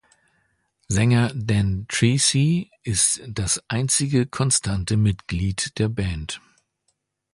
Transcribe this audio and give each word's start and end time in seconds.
Sänger 0.87 1.31
Dan 1.35 1.85
Treacy 1.87 2.71
ist 2.81 3.21
das 3.27 3.61
einzige 3.67 4.25
konstante 4.25 4.97
Mitglied 4.97 5.77
der 5.77 5.89
Band. 5.89 6.41